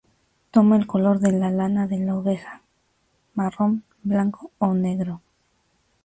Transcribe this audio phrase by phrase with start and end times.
[0.49, 2.63] Toma el color de la lana de la oveja,
[3.35, 5.21] marrón, blanco o negro.